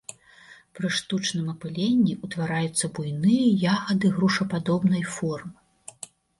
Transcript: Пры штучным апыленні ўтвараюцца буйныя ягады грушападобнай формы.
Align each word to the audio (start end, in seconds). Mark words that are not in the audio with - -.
Пры 0.77 0.87
штучным 0.99 1.51
апыленні 1.53 2.13
ўтвараюцца 2.25 2.85
буйныя 2.97 3.45
ягады 3.77 4.13
грушападобнай 4.19 5.03
формы. 5.15 6.07